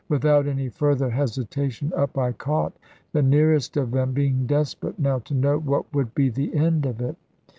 [0.09, 2.73] Without any further hesitation, up I caught
[3.11, 6.99] the nearest of them, being desperate now to know what would be the end of
[7.01, 7.15] it.